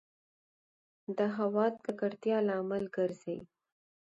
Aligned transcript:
د 1.17 1.19
هــوا 1.37 1.65
د 1.73 1.75
ککــړتـيـا 1.85 2.37
لامـل 2.47 2.83
ګـرځـي 2.95 3.37